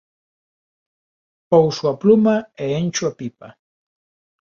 Pouso 1.51 1.83
a 1.91 1.95
pluma 2.01 2.35
e 2.63 2.65
encho 2.81 3.03
a 3.09 3.15
pipa. 3.19 3.49